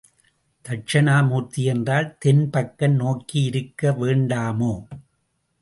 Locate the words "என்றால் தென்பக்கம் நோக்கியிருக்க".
1.63-3.91